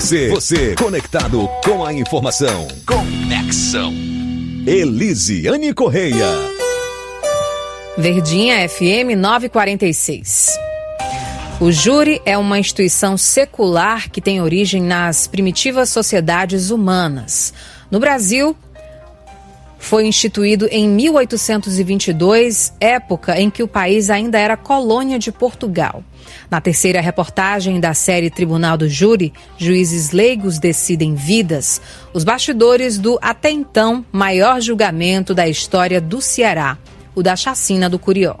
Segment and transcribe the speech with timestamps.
[0.00, 2.66] Você, você, conectado com a informação.
[2.86, 3.92] Conexão.
[4.66, 6.26] Elisiane Correia.
[7.98, 10.48] Verdinha FM 946.
[11.60, 17.52] O júri é uma instituição secular que tem origem nas primitivas sociedades humanas.
[17.90, 18.56] No Brasil,
[19.80, 26.04] foi instituído em 1822, época em que o país ainda era colônia de Portugal.
[26.50, 31.80] Na terceira reportagem da série Tribunal do Júri, juízes leigos decidem vidas,
[32.12, 36.76] os bastidores do até então maior julgamento da história do Ceará,
[37.14, 38.36] o da chacina do Curió.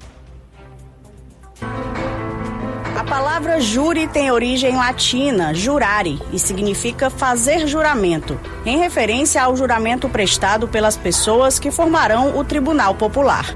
[3.10, 10.68] Palavra júri tem origem latina, jurare, e significa fazer juramento, em referência ao juramento prestado
[10.68, 13.52] pelas pessoas que formarão o Tribunal Popular.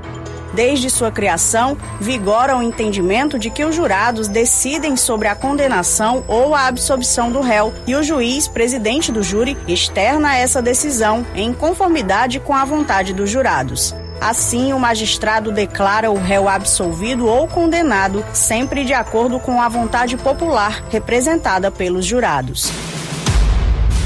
[0.53, 6.53] Desde sua criação, vigora o entendimento de que os jurados decidem sobre a condenação ou
[6.53, 12.41] a absolvição do réu e o juiz, presidente do júri, externa essa decisão em conformidade
[12.41, 13.95] com a vontade dos jurados.
[14.25, 20.17] Assim, o magistrado declara o réu absolvido ou condenado, sempre de acordo com a vontade
[20.17, 22.73] popular representada pelos jurados.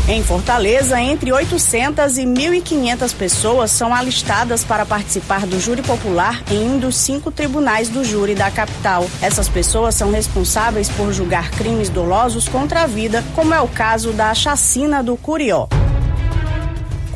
[0.08, 6.68] Em Fortaleza, entre 800 e 1.500 pessoas são alistadas para participar do júri popular em
[6.68, 9.06] um dos cinco tribunais do júri da capital.
[9.22, 14.12] Essas pessoas são responsáveis por julgar crimes dolosos contra a vida, como é o caso
[14.12, 15.68] da chacina do Curió.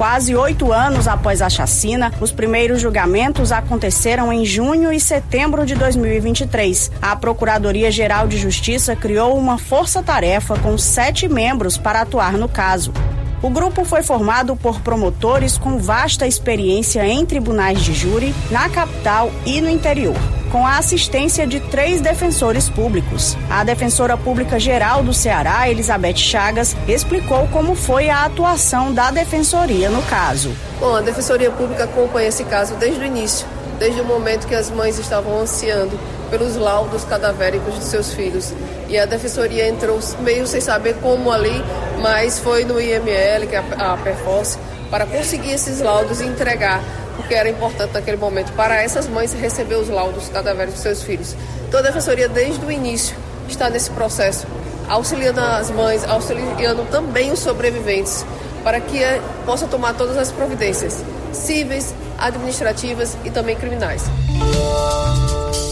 [0.03, 5.77] Quase oito anos após a chacina, os primeiros julgamentos aconteceram em junho e setembro de
[5.77, 6.91] 2023.
[7.01, 12.93] A Procuradoria-Geral de Justiça criou uma força-tarefa com sete membros para atuar no caso.
[13.41, 19.31] O grupo foi formado por promotores com vasta experiência em tribunais de júri na capital
[19.47, 20.17] e no interior,
[20.53, 23.35] com a assistência de três defensores públicos.
[23.49, 29.89] A defensora pública geral do Ceará, Elizabeth Chagas, explicou como foi a atuação da defensoria
[29.89, 30.55] no caso.
[30.79, 33.47] Bom, a defensoria pública acompanha esse caso desde o início,
[33.79, 35.99] desde o momento que as mães estavam ansiando
[36.29, 38.53] pelos laudos cadavéricos de seus filhos.
[38.91, 41.65] E a defensoria entrou meio sem saber como ali,
[42.03, 44.59] mas foi no IML, que é a, a Perforce,
[44.93, 46.85] para conseguir esses laudos e entregar,
[47.17, 51.35] porque era importante naquele momento para essas mães receber os laudos cadavéricos de seus filhos.
[51.67, 53.17] Então a defensoria, desde o início,
[53.49, 54.47] está nesse processo,
[54.87, 58.23] auxiliando as mães, auxiliando também os sobreviventes,
[58.63, 61.03] para que eh, possa tomar todas as providências
[61.33, 64.05] cíveis, administrativas e também criminais.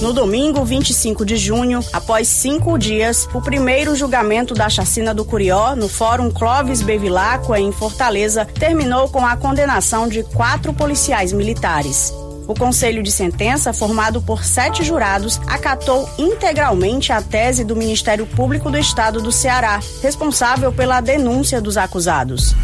[0.00, 5.76] No domingo, 25 de junho, após cinco dias, o primeiro julgamento da chacina do Curió
[5.76, 12.14] no Fórum Clóvis Bevilacqua, em Fortaleza, terminou com a condenação de quatro policiais militares.
[12.48, 18.70] O conselho de sentença, formado por sete jurados, acatou integralmente a tese do Ministério Público
[18.70, 22.56] do Estado do Ceará, responsável pela denúncia dos acusados.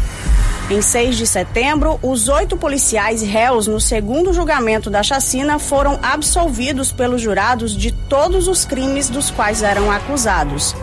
[0.69, 6.91] Em 6 de setembro, os oito policiais réus no segundo julgamento da chacina foram absolvidos
[6.91, 10.75] pelos jurados de todos os crimes dos quais eram acusados.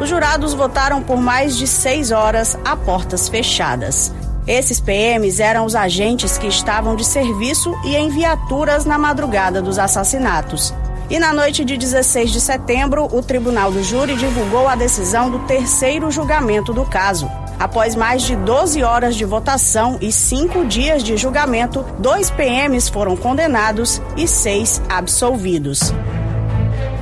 [0.00, 4.12] Os jurados votaram por mais de seis horas a portas fechadas.
[4.48, 9.78] Esses PMs eram os agentes que estavam de serviço e em viaturas na madrugada dos
[9.78, 10.74] assassinatos.
[11.08, 15.38] E na noite de 16 de setembro, o Tribunal do Júri divulgou a decisão do
[15.40, 17.30] terceiro julgamento do caso.
[17.58, 23.16] Após mais de 12 horas de votação e cinco dias de julgamento, dois PMs foram
[23.16, 25.92] condenados e seis absolvidos.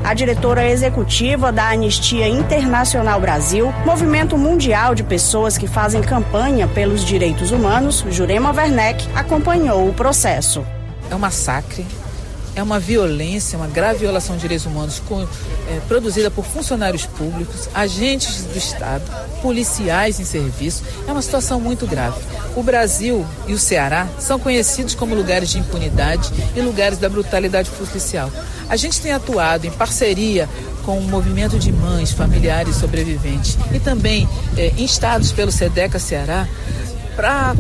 [0.05, 7.05] A diretora executiva da Anistia Internacional Brasil, movimento mundial de pessoas que fazem campanha pelos
[7.05, 10.67] direitos humanos, Jurema Werneck, acompanhou o processo.
[11.09, 11.87] É um massacre,
[12.55, 17.69] é uma violência, uma grave violação de direitos humanos com, é, produzida por funcionários públicos,
[17.75, 19.03] agentes do Estado,
[19.41, 20.83] policiais em serviço.
[21.07, 22.21] É uma situação muito grave.
[22.55, 27.71] O Brasil e o Ceará são conhecidos como lugares de impunidade e lugares da brutalidade
[27.71, 28.31] policial.
[28.69, 30.49] A gente tem atuado em parceria
[30.85, 36.47] com o movimento de mães, familiares sobreviventes e também é, instados pelo SEDECA Ceará
[37.15, 37.55] para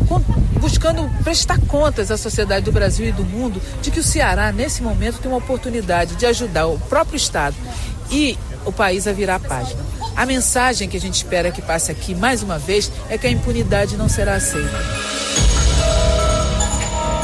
[0.60, 4.82] buscando prestar contas à sociedade do Brasil e do mundo de que o Ceará, nesse
[4.82, 7.56] momento, tem uma oportunidade de ajudar o próprio Estado
[8.10, 9.80] e o país a virar a página.
[10.14, 13.30] A mensagem que a gente espera que passe aqui mais uma vez é que a
[13.30, 15.21] impunidade não será aceita.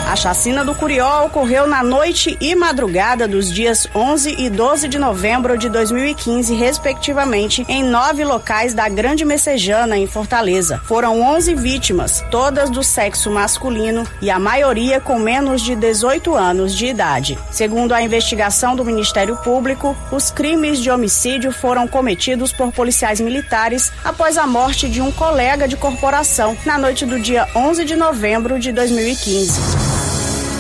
[0.08, 4.99] A chacina do Curió ocorreu na noite e madrugada dos dias 11 e 12 de
[4.99, 10.81] novembro de 2015, respectivamente, em nove locais da Grande Messejana, em Fortaleza.
[10.87, 16.75] Foram 11 vítimas, todas do sexo masculino e a maioria com menos de 18 anos
[16.75, 17.38] de idade.
[17.50, 23.93] Segundo a investigação do Ministério Público, os crimes de homicídio foram cometidos por policiais militares
[24.02, 28.58] após a morte de um colega de corporação na noite do dia 11 de novembro
[28.58, 30.07] de 2015.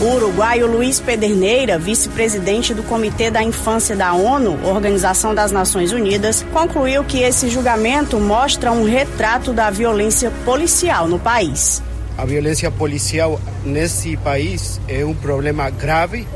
[0.00, 6.46] O uruguaio Luiz Pederneira, vice-presidente do Comitê da Infância da ONU, Organização das Nações Unidas,
[6.52, 11.82] concluiu que esse julgamento mostra um retrato da violência policial no país.
[12.16, 16.28] A violência policial nesse país é um problema grave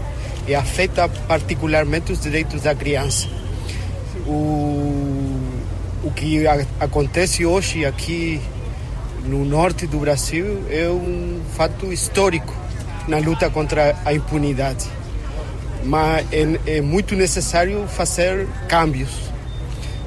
[0.48, 3.28] e afeta particularmente os direitos da criança.
[4.26, 5.38] O,
[6.02, 8.40] o que a, acontece hoje aqui
[9.24, 12.61] no norte do Brasil é um fato histórico
[13.08, 14.86] na luta contra a impunidade.
[15.84, 19.32] Mas é, é muito necessário fazer cambios.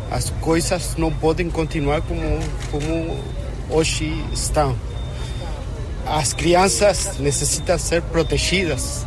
[0.09, 2.39] As coisas não podem continuar como,
[2.71, 3.17] como
[3.69, 4.75] hoje estão.
[6.05, 9.05] As crianças necessitam ser protegidas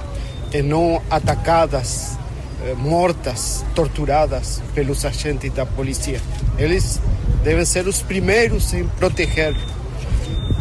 [0.53, 2.19] e não atacadas,
[2.65, 6.21] eh, mortas, torturadas pelos agentes da polícia.
[6.59, 7.01] Eles
[7.45, 9.55] devem ser os primeiros em proteger.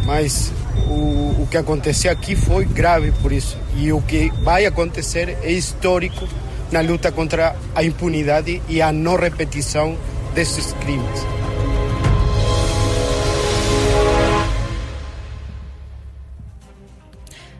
[0.04, 0.52] Mas
[0.86, 3.58] o, o que aconteceu aqui foi grave por isso.
[3.76, 6.28] E o que vai acontecer é histórico
[6.70, 9.96] na luta contra a impunidade e a não repetição
[10.34, 11.37] desses crimes.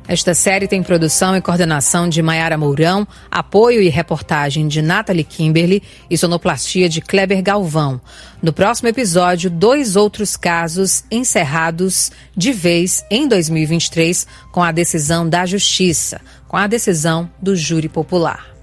[0.09, 5.83] Esta série tem produção e coordenação de Maiara Mourão, apoio e reportagem de Nathalie Kimberly
[6.09, 8.01] e sonoplastia de Kleber Galvão.
[8.43, 15.45] No próximo episódio, dois outros casos encerrados de vez em 2023 com a decisão da
[15.45, 18.58] Justiça, com a decisão do júri popular.